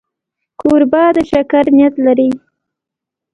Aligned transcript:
کوربه 0.59 1.03
د 1.15 1.17
شکر 1.31 1.65
نیت 1.77 1.95
لري. 2.05 2.29